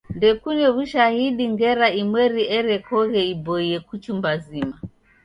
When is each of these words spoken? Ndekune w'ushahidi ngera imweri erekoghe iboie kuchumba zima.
Ndekune 0.17 0.65
w'ushahidi 0.75 1.43
ngera 1.53 1.87
imweri 2.01 2.43
erekoghe 2.57 3.21
iboie 3.33 3.75
kuchumba 3.87 4.29
zima. 4.45 4.77